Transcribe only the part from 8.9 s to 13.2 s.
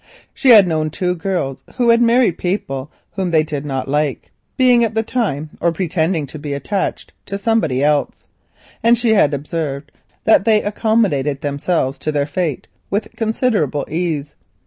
she had observed that they accommodated themselves to their fate with